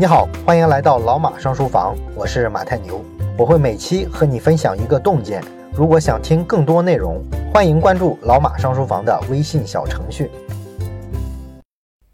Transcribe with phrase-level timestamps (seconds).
[0.00, 3.04] 你好，欢迎来到老马上书房，我是马太牛，
[3.36, 5.44] 我会每期和你分享一个洞见。
[5.74, 10.30] 如果想听更多内容，欢迎关注老马上书房的微信小程序。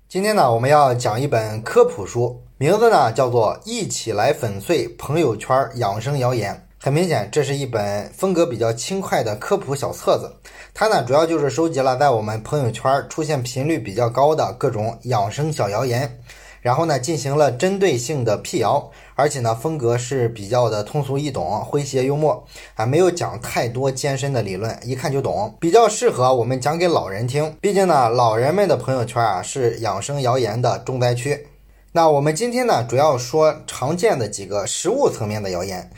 [0.08, 6.52] 今天呢，我们要讲一本科普书，名字呢叫做《一起来粉碎朋友圈养生谣言》。
[6.84, 10.28] 很明显，这是一本风格比较轻快的科普小册子。
[10.74, 16.18] 它呢，主要就是收集了在我们朋友圈出现频率比较高的各种养生小谣言。
[16.66, 27.56] 然后呢，进行了针对性的辟谣，而且呢，风格是比较的通俗易懂、诙谐幽默啊，没有讲太多艰深的理论，一看就懂，比较适合我们讲给老人听。
[27.60, 31.46] 毕竟呢，老人们的朋友圈啊是养生谣言的重灾区。
[31.92, 35.88] 那我们今天呢，主要说常见的几个食物层面的谣言。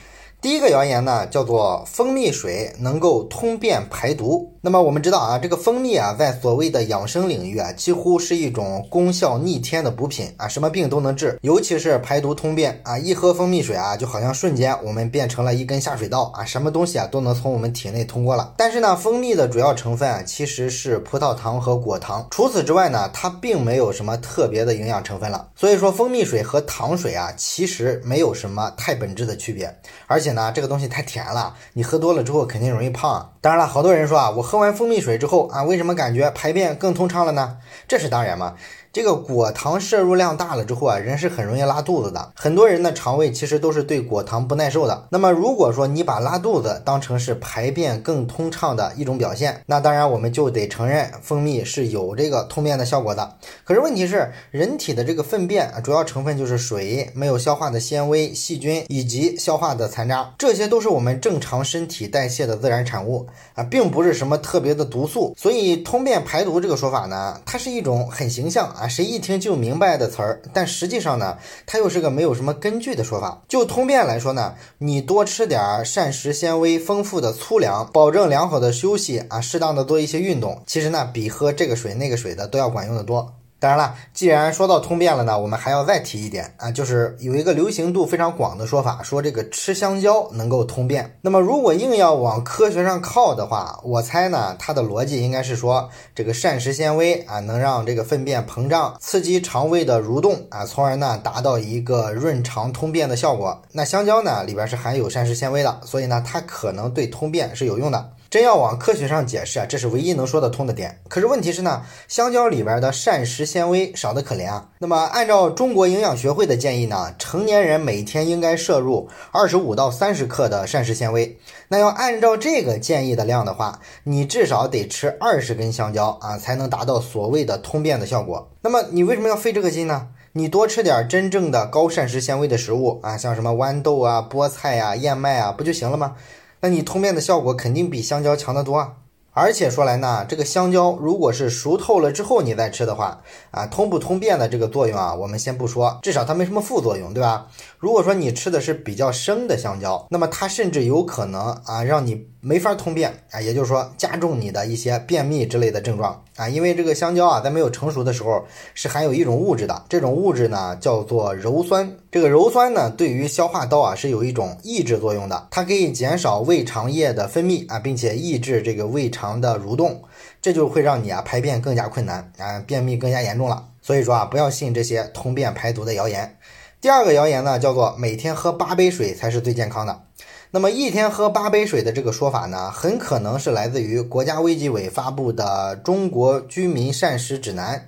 [0.43, 4.58] 第一个谣言呢，叫做蜂蜜水能够通便排毒。
[4.61, 12.97] 那么我们知道啊，这个蜂蜜啊，在所谓的养生领域啊，几乎是一种功效逆天的补品啊，什么病都能治，尤其是排毒通便啊。
[12.97, 18.55] 一喝蜂蜜水啊，就好像瞬间我们变成了一根下水道啊，什么东西啊都能从我们体内通过了。
[18.57, 22.27] 但是呢，蜂蜜的主要成分啊，其实是葡萄糖和果糖。
[22.31, 25.49] 除此之外呢，它并没有什么特别的营养成分了。
[25.57, 30.29] 所以说，蜂蜜水和糖水啊，其实没有什么太本质的区别，而且。
[30.29, 33.33] 呢，这个东西太甜了，你喝多了之后肯定容易胖。
[33.41, 37.59] 当然了，好多人说啊，我喝完蜂蜜水之后啊，为什么感觉排便更通畅了呢？
[37.87, 38.55] 这是当然嘛。
[38.93, 42.33] 这个果糖摄入量大了之后啊，人是很容易拉肚子的。
[42.35, 45.07] 很多人的肠胃其实都是对果糖不耐受的。
[45.11, 53.37] 那么如果说你把拉肚子当成是排便更通畅的一种表现，那当然我们就得承认蜂蜜是有这个通便的效果的。
[53.65, 65.35] 可是问题是，人体的这个粪便主要成分就是水，没有消化的纤维、细菌以及消化的残渣，这些都是我们正常身体代谢的自然产物啊，并不是什么特别的毒素。
[65.37, 68.75] 所以通便排毒这个说法呢，它是一种很形象。
[68.81, 73.43] 啊，谁一听就明白的词儿，但实际上呢，它又是个没有什么根据的说法。
[73.49, 83.35] 就通便来说呢，你多吃点膳食纤维丰富的粗粮，保证良好的休息啊，适当的做一些运动，其实呢，比喝这个水那个水的都要管用的多。
[83.61, 91.19] 当然了，既然说到通便了呢，我们还要再提一点啊，就是有一个流行度非常广的说法，说这个吃香蕉能够通便。
[91.23, 103.61] 那么如果硬要往科学上靠的话，我猜呢，它的逻辑应该是说，这个膳食纤维啊，能让这个粪便膨胀，刺激肠胃的蠕动啊，从而呢达到一个润肠通便的效果。
[103.73, 108.11] 那香蕉呢里边是含有膳食纤维的，所以呢它可能对通便是有用的。
[108.31, 111.01] 真要往科学上解释啊，这是唯一能说得通的点。
[111.09, 114.69] 可是问题是呢，香蕉里边的膳食纤维少得可怜啊。
[114.81, 121.39] 那么按照中国营养学会的建议呢，成年人每天应该摄入二十五到三十克的膳食纤维。
[121.69, 128.51] 那要按照这个建议的量的话，你至少得吃二十根香蕉啊，才能达到所谓的通便的效果。
[128.61, 130.09] 那么你为什么要费这个劲呢？
[130.33, 136.15] 你多吃点真正的高膳食纤维的食物啊，像什么豌豆啊、菠菜啊、燕麦啊，不就行了吗？
[136.61, 138.95] 那你通便的效果肯定比香蕉强得多啊！
[139.33, 143.21] 而且说来呢，这个香蕉如果是熟透了之后你再吃的话，
[143.53, 147.47] 啊，通不通便的这个作用啊，我们先不说，至少它没什么副作用，对吧？
[147.79, 158.45] 如果说你吃的是比较生的香蕉，那么它甚至有可能啊，让你没法通便啊，也就是说加重你的一些便秘之类的症状啊，因为这个香蕉啊，在没有成熟的时候
[158.75, 170.03] 是含有一种物质的，这种物质呢叫做鞣酸，这个鞣酸呢对于消化道啊是有一种抑制作用的，它可以减少胃肠液的分泌啊，并且抑制这个胃肠的蠕动，
[170.41, 173.69] 这就会让你啊排便更加困难啊，便秘更加严重了。
[173.83, 176.37] 所以说啊，不要信这些通便排毒的谣言。
[176.81, 180.03] 第二个谣言呢，叫做每天喝八杯水才是最健康的。
[180.51, 187.79] 那么一天喝八杯水的这个说法呢，很可能是来自于国家卫计委发布的《中国居民膳食指南》。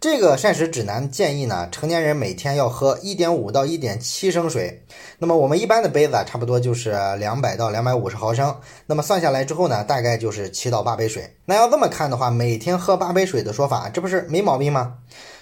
[0.00, 4.82] 这个膳食指南建议呢，成年人每天要喝一点五到一点七升水。
[5.18, 8.54] 那么我们一般的杯子啊，差不多就是两百到两百五十毫升。
[8.86, 11.36] 那么算下来之后呢，大概就是七到八杯水。
[11.44, 14.94] 那要这么看的话，每天喝八杯水的说法，这不是没毛病吗？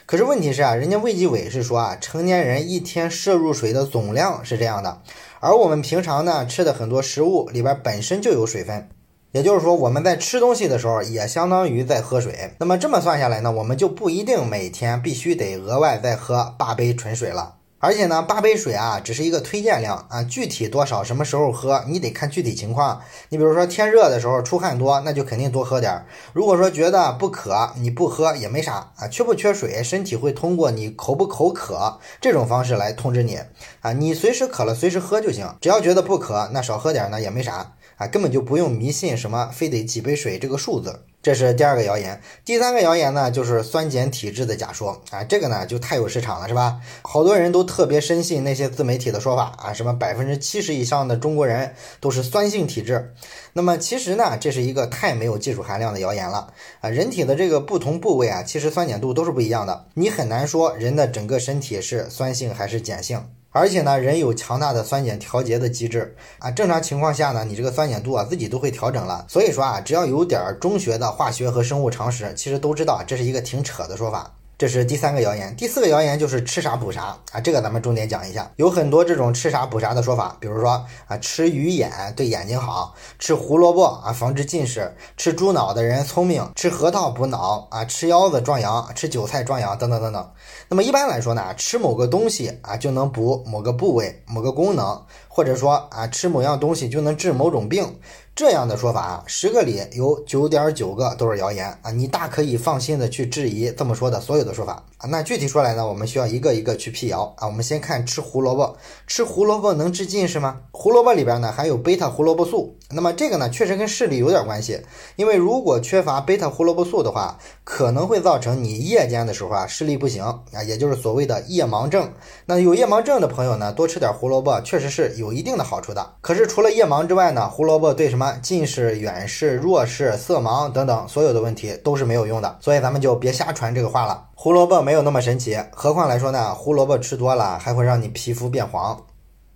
[0.07, 5.01] 可是问题是啊，人家卫计委是说啊，成年人一天摄入水的总量是这样的，
[5.45, 8.89] 而我们平常呢吃的很多食物里边本身就有水分，
[9.33, 12.53] 也就是说我们在吃东西的时候也相当于在喝水。
[12.59, 17.57] 那么这么算下来呢，我们就不一定每天必须得额外再喝八杯纯水了。
[17.85, 23.03] 而且呢，八杯水啊，只是一个推荐量啊，具体多少、什么时候喝，你得看具体情况。
[23.29, 26.07] 你比如说天热的时候出汗多，那就肯定多喝点儿。
[26.33, 29.07] 如果说觉得不渴，你不喝也没啥啊。
[29.09, 33.39] 缺不缺水，身体会通过你口不口渴这种方式来通知你
[33.83, 33.93] 啊。
[33.93, 41.05] 你随时渴了随时喝就行，只要觉得不渴，那少喝点呢也没啥啊，根本就不用迷信什么非得几杯水这个数字。
[41.23, 46.79] 这是第二个谣言，第三个谣言呢，就是酸碱体质的假说啊，这个呢就太有市场了，是吧？
[47.01, 53.15] 好多人都特别深信那些自媒体的说法啊，什么百分之七十以上的中国人都是酸性体质，
[53.55, 56.53] 那么其实呢，这是一个太没有技术含量的谣言了
[56.83, 56.91] 啊。
[56.91, 63.25] 人体的这个不同部位啊，其实酸碱度都是不一样的，你很难说人的整个身体是酸性还是碱性。
[63.57, 69.25] 而且呢，人有强大的酸碱调节的机制啊，正常情况下呢，你这个酸碱度啊自己都会调整了。
[69.29, 74.35] 所以说啊，只要有点中学的化学和生物常识，其实都知道这是一个挺扯的说法。
[74.57, 78.49] 这是第三个谣言，第四个谣言就是吃啥补啥啊，这个咱们重点讲一下。
[78.55, 90.31] 有很多这种吃啥补啥的说法，比如说啊，吃鱼眼对眼睛好，吃胡萝卜啊防治近视，吃猪脑的人聪明，吃核桃补脑啊，吃腰子壮阳，吃韭菜壮阳等等等等。
[90.69, 97.97] 那么一般来说呢，吃某个东西啊就能补某个部位、某个功能，或者说啊吃某样东西就能治某种病。
[98.37, 101.93] 这样的说法啊，十个里有九点九个都是谣言啊！
[101.93, 105.07] 你大可以放心的去质疑这么说的所有的说法啊。
[105.07, 107.47] 那具体说来呢，我们需要一个一个去辟谣啊。
[107.47, 108.77] 我们先看吃胡萝卜，
[109.07, 110.63] 吃胡萝卜能治近视吗？
[110.73, 114.81] 胡萝卜里边呢含有贝塔胡萝卜素，那么这个呢确实跟视力有点关系，
[115.15, 122.13] 因为如果缺乏贝塔胡萝卜素的话，可能会造成你夜间的时候啊视力不行啊，也就是所谓的夜盲症。
[122.47, 126.15] 那有夜盲症的朋友呢，多吃点胡萝卜确实是有一定的好处的。
[126.21, 128.37] 可是除了夜盲之外呢，胡萝卜对什么？
[128.43, 134.27] 近视、远视、弱视、色盲等等，所有的问题都是没有用的，所以咱们就别瞎传这个话了。
[134.35, 139.01] 胡萝卜没有那么神奇，何况来说呢，胡萝卜吃多了还会让你皮肤变黄。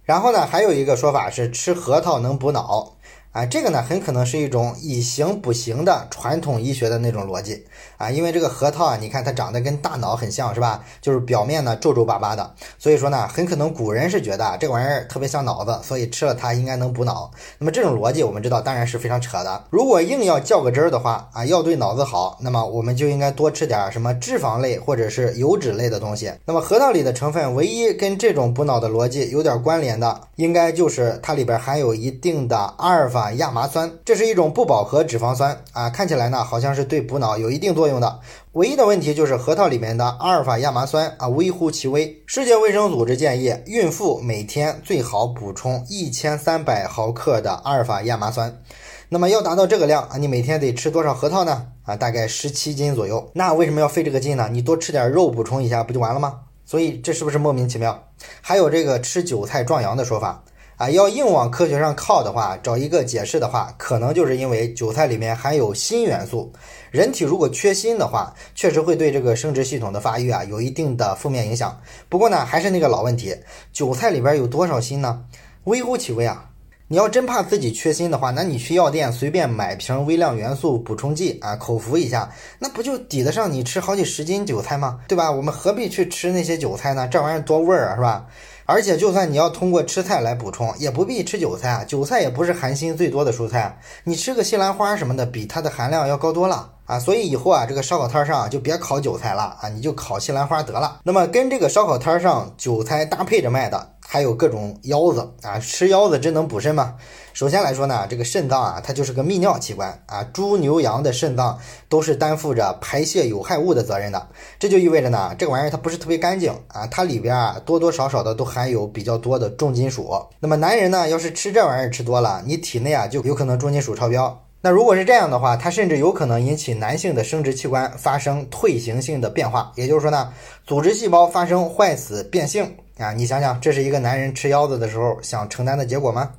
[0.04, 2.94] 然后呢，还有一个说法是吃核桃能补脑。
[3.30, 7.66] 啊，这个呢很可能是一种以形补形的传统医学的那种逻辑
[7.98, 10.82] 啊，因为这个核桃啊，你看它长得跟大脑很像是吧？
[11.02, 17.30] 就是表面呢皱皱巴巴的，所以说呢，很可能古人是觉得这玩意儿特别像脑子，所以吃了它应该能补脑。
[17.58, 19.64] 那么这种逻辑我们知道当然是非常扯的。
[19.70, 26.32] 如果硬要较个真儿的话啊，要对脑子好，那么我们就应该多吃点什么脂肪类或者是油脂类的东西。
[26.44, 33.32] 那么核桃里的成分唯一跟这种补脑的逻辑有点关联的，应该就是它里边含有一定的阿尔法。
[33.38, 38.20] 亚麻酸，这是一种不饱和脂肪酸啊，看起来呢好像是对补脑有一定作用用的。
[38.52, 42.22] 唯一的问题就是核桃里面的阿尔法亚麻酸啊微乎其微。
[42.26, 48.60] 世界卫生组织建议孕妇每天最好补充一千三百毫克的阿尔法亚麻酸。
[49.08, 51.66] 那么要达到这个量啊，你每天得吃多少核桃呢？
[51.84, 53.30] 啊，大概十七斤左右。
[53.34, 54.48] 那为什么要费这个劲呢？
[54.52, 56.40] 你多吃点肉补充一下不就完了吗？
[56.66, 58.04] 所以这是不是莫名其妙？
[58.42, 60.44] 还有这个吃韭菜壮阳的说法。
[60.78, 66.52] 啊，要硬往科学上靠的话，找一个解释的话，可能就是因为韭菜里面含有锌元素，
[66.92, 71.76] 人体如果缺锌的话，确实会对这个生殖系统的发育啊有一定的负面影响。
[72.08, 73.34] 不过呢，还是那个老问题，
[73.72, 75.24] 韭菜里边有多少锌呢？
[75.64, 76.44] 微乎其微啊！
[76.90, 85.00] 你要真怕自己缺锌的话，那你去药店随便买瓶微量元素补充剂啊，口服一下，那不就抵得上你吃好几十斤韭菜吗？
[85.08, 85.28] 对吧？
[85.30, 87.08] 我们何必去吃那些韭菜呢？
[87.08, 88.26] 这玩意儿多味儿啊，是吧？
[88.70, 91.84] 而且，就算你要通过吃菜来补充，也不必吃韭菜啊。
[91.84, 96.98] 韭菜也不是含锌最多的蔬菜，你吃个西兰花什么的，比它的含量要高多了啊。
[96.98, 101.00] 所以以后啊，这个烧烤摊上就别烤韭菜了啊，你就烤西兰花得了。
[101.02, 103.94] 那么跟这个烧烤摊上韭菜搭配着卖的。
[104.10, 106.94] 还有各种腰子啊，吃腰子真能补肾吗？
[107.38, 111.56] 首先来说呢，这个肾脏啊，它就是个泌尿器官啊，猪牛羊的肾脏
[111.88, 114.26] 都是担负着排泄有害物的责任的，
[114.58, 120.12] 这就意味着呢，这个玩意儿它不是特别干净啊，它里边啊多多少少的都含有比较多的重金属。
[120.40, 124.36] 那么男人呢，要是吃这玩意儿吃多了，你体内啊就有可能重金属超标。
[124.60, 130.32] 那如果是这样的话，它甚至有可能引起男性的生殖器官发生退行性的变化，也就是说呢，
[130.66, 132.74] 组织细胞发生坏死变性。
[132.98, 136.32] 啊，你想想，这是一个男人吃腰子的时候想承担的结果吗？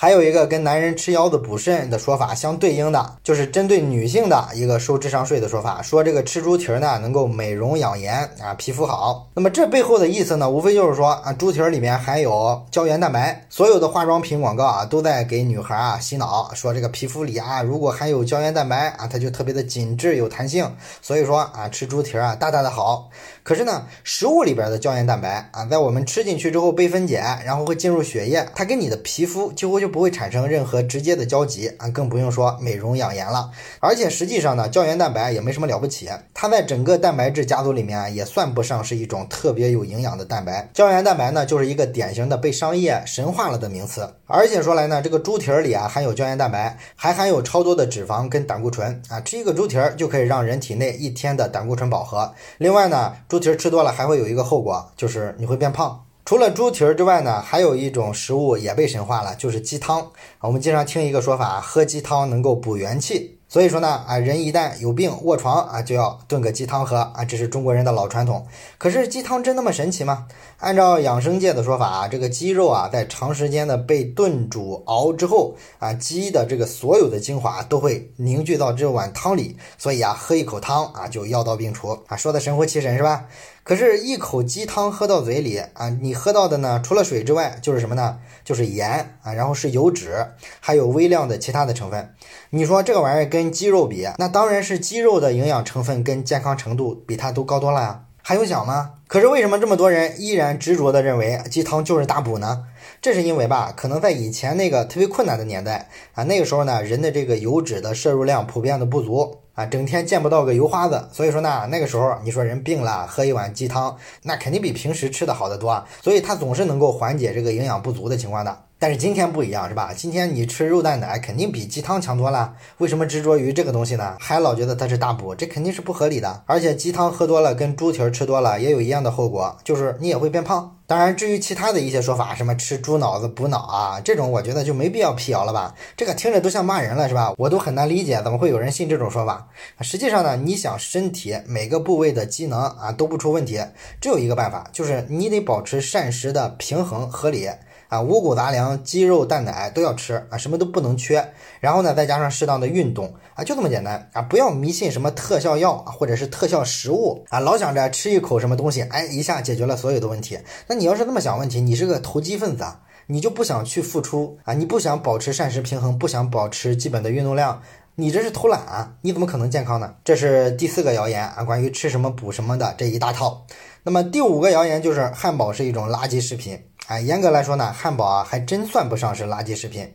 [0.00, 9.28] 还有一个跟男人吃腰子补肾的说法相对应的，就是针对女性的一个收智商税的说法，说这个吃猪蹄儿呢能够美容养颜啊，皮肤好。
[9.34, 23.10] 那么这背后的意思呢，无非就是说啊，猪蹄儿里面含有胶原蛋白，所有的化妆品广告啊都在给女孩啊洗脑，说这个皮肤里啊如果含有胶原蛋白啊，它就特别的紧致有弹性，所以说啊吃猪蹄儿啊大大的好。
[23.42, 33.50] 可是呢，食物里边的胶原蛋白啊，在我们吃进去之后被分解，然后会进入血液，它跟你的皮肤几乎就不会产生任何直接的交集啊，更不用说美容养颜了。
[33.80, 40.68] 而且实际上呢，胶原蛋白也没什么了不起，它在整个蛋白质家族里面，也算不上是一种特别有营养的蛋白。
[40.72, 44.14] 胶原蛋白呢，就是一个典型的被商业神化了的名词。
[44.26, 52.32] 而且说来呢，这个猪蹄儿里啊含有胶原蛋白，还含有超多的脂肪跟胆固醇啊，吃一个猪蹄儿就可以让人体内一天的胆固醇饱和。
[52.58, 56.04] 另外呢，猪蹄儿吃多了还会有一个后果，就是你会变胖。
[56.28, 60.06] 除了猪蹄儿之外呢，还有一种食物也被神化了，就是鸡汤。
[60.40, 63.38] 我们经常听一个说法，喝鸡汤能够补元气。
[63.48, 68.46] 所以说呢，啊，人一旦有病卧床啊，就要炖个鸡汤喝啊，这是中国人的老传统。
[68.76, 70.26] 可是鸡汤真那么神奇吗？
[70.58, 83.24] 按照养生界的说法啊，这个鸡肉啊，在长时间的被炖煮熬之后啊，鸡的这个所有的精华都会凝聚到这碗汤里，所以啊，喝一口汤啊，就药到病除啊，说的神乎其神是吧？
[83.68, 88.18] 可是，一口鸡汤喝到嘴里啊，你喝到的呢，除了水之外，就是什么呢？
[88.42, 92.14] 就是盐啊，然后是油脂，还有微量的其他的成分。
[92.48, 98.92] 你说这个玩意儿跟鸡肉比，那当然是鸡肉的营养成分跟健康程度比它都高多了呀，还用想吗？
[99.06, 102.64] 可是为什么这么多人依然执着的认为鸡汤就是大补呢？
[103.02, 109.40] 这是因为吧，可能在以前那个特别困难的年代啊，那个时候呢，人的这个油脂的摄入量普遍的不足。
[109.58, 118.56] 啊，整天见不到个油花子，所以说呢，那个时候你说人病了，喝一碗鸡汤，那肯定比平时吃的好得多，所以它总是能够缓解这个营养不足的情况的。
[118.80, 119.92] 但是今天不一样，是吧？
[119.92, 122.54] 今天你吃肉蛋奶肯定比鸡汤强多了。
[122.78, 124.16] 为什么执着于这个东西呢？
[124.20, 126.44] 还老觉得它是大补，这肯定是不合理的。
[126.46, 130.76] 而且鸡汤喝多了，跟猪蹄儿吃多了也有一样的后果，就是你也会变胖。
[130.86, 135.74] 当然，至于其他的一些说法，什么吃猪脑子补脑啊，这种我觉得就没必要辟谣了吧？
[135.96, 137.34] 这个听着都像骂人了，是吧？
[137.36, 139.48] 我都很难理解，怎么会有人信这种说法？
[139.80, 143.60] 实际上呢，你想身体每个部位的机能啊都不出问题，
[144.00, 147.50] 只有一个办法，就是你得保持膳食的平衡合理。
[147.88, 151.32] 啊，五谷杂粮、鸡肉、蛋奶都要吃啊，什么都不能缺。
[151.60, 154.22] 然后呢，再加上适当的运动啊，就这么简单啊！
[154.22, 160.38] 不要迷信什么特效药啊或者是特效食物啊，老想着吃一口什么东西，哎，一下解决了所有的问题。
[160.66, 167.62] 那你要是这么想问题，你是个投机分子，啊，你就不想去付出啊，你不想保持膳食平衡，不想保持基本的运动量，
[167.94, 168.92] 你这是偷懒啊！
[169.00, 169.94] 你怎么可能健康呢？
[170.04, 173.46] 这是第四个谣言啊，关于吃什么补什么的这一大套。
[173.82, 176.60] 那么第五个谣言就是汉堡是一种垃圾食品。
[176.88, 179.92] 啊，严格来说呢，汉堡啊还真算不上是垃圾食品。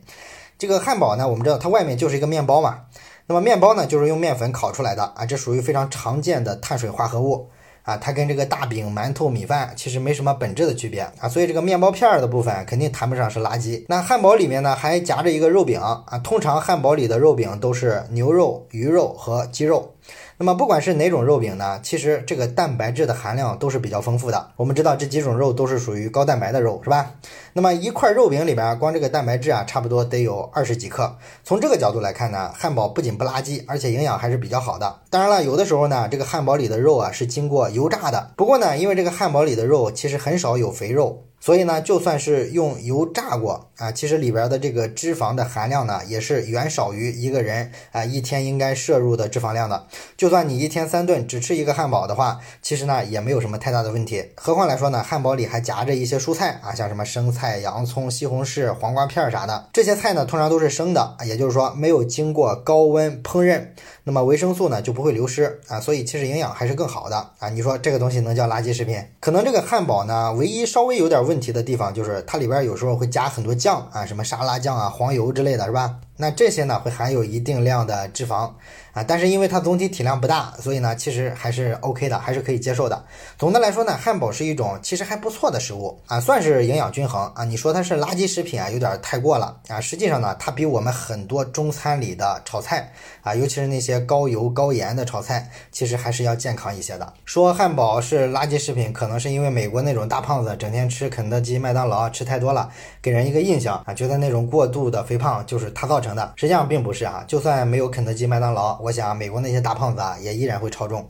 [0.60, 2.82] 这个汉堡呢，我们知道它外面就是一个面包嘛。
[3.26, 7.50] 那么面包呢，就是用面粉烤出来的啊，这属于非常常见的碳水化合物
[7.82, 7.98] 啊。
[7.98, 11.28] 它跟这个大饼、馒头、米饭其实没什么本质的区别啊。
[11.28, 13.84] 所以这个面包片儿的部分肯定谈不上是垃圾。
[13.88, 16.04] 那汉堡里面呢，还夹着一个肉饼啊。
[16.24, 19.93] 通常汉堡里的肉饼都是牛肉、鱼肉和鸡肉。
[20.38, 24.52] 那么不管是哪种肉饼呢，其实这个蛋白质的含量都是比较丰富的。
[24.56, 27.14] 我们知道这几种肉都是属于高蛋白的肉，是吧？
[27.54, 31.16] 那么一块肉饼里边光这个蛋白质啊，差不多得有二十几克。
[31.44, 35.02] 从这个角度来看呢，汉堡不仅不垃圾，而且营养还是比较好的。
[35.10, 38.32] 当然了，有的时候呢，这个汉堡里的肉啊是经过油炸的。
[38.36, 41.24] 不过呢，因为这个汉堡里的肉其实很少有肥肉。
[41.40, 49.88] 所以呢，就算是用油炸过啊，其实里边的这个脂肪的含量呢，也是远少于一个人啊一天应该摄入的脂肪量的。
[50.16, 54.24] 就算你一天三顿只吃一个汉堡的话，其实呢也没有什么太大的问题。
[54.36, 63.68] 何况来说呢，汉堡里还夹着一些蔬菜啊，像什么生菜、洋葱、西红柿、黄瓜片啥的，这些菜呢通常都是生的，也就是说没有经过高温烹饪。
[64.06, 67.50] 那么维生素呢就不会流失啊，所以其实营养还是更好的啊。
[67.50, 69.02] 你说这个东西能叫垃圾食品？
[69.20, 75.96] 可能这个汉堡呢，唯一稍微有点问题的地方就是它里边有时候会加很多酱啊，什么沙拉酱啊、黄油之类的是吧？
[76.16, 78.52] 那这些呢会含有一定量的脂肪
[78.92, 83.04] 啊，但是因为它总体体量不大，所以呢其实还是 OK 的，还是可以接受的。
[83.40, 87.44] 总的来说呢，汉堡是一种其实还不错的食物啊，算是营养均衡啊。
[87.44, 89.82] 你说它是垃圾食品啊，有点太过了啊。
[89.82, 92.92] 实际上呢，它比我们很多中餐里的炒菜
[93.22, 97.14] 啊，尤其是那些高油高盐的炒菜，其实还是要健康一些的。
[97.26, 102.70] 说汉堡是垃圾食品，可能是因为美国那种大胖子整天吃肯德基、麦当劳吃太多了，
[103.02, 106.14] 给人一个印象啊，觉得那种过度的肥胖就是他造成。
[106.16, 111.10] 的实际上并不是啊，就算没有肯德基、麦当劳，我想美国那些大胖子啊也依然会超重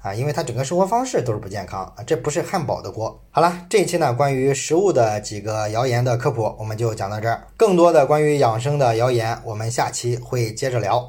[0.00, 3.18] 啊，因为他整个生活方式都是不健康啊，这不是汉堡的锅。
[3.30, 7.46] 好了，这一期呢关于食物的几个谣言的科普，我们就讲到这儿。
[7.56, 11.08] 更多的关于养生的谣言，我们下期会接着聊。